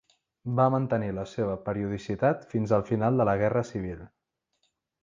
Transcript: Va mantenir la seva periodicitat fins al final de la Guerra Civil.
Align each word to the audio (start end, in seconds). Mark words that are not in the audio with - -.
Va 0.59 0.63
mantenir 0.75 1.09
la 1.17 1.25
seva 1.33 1.59
periodicitat 1.67 2.49
fins 2.55 2.75
al 2.79 2.87
final 2.91 3.23
de 3.23 3.31
la 3.31 3.39
Guerra 3.45 3.65
Civil. 3.75 4.07